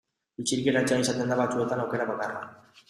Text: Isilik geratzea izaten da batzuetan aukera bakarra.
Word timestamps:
Isilik 0.43 0.69
geratzea 0.69 0.99
izaten 1.03 1.31
da 1.35 1.39
batzuetan 1.43 1.87
aukera 1.87 2.13
bakarra. 2.15 2.45